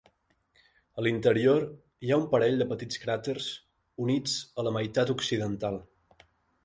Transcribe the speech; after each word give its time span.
A 1.01 1.03
l'interior 1.07 1.65
hi 2.07 2.13
ha 2.13 2.17
un 2.21 2.25
parell 2.31 2.57
de 2.61 2.67
petits 2.71 3.01
cràters 3.03 3.51
units 4.07 4.39
a 4.63 4.67
la 4.69 4.73
meitat 4.79 5.13
occidental. 5.17 5.79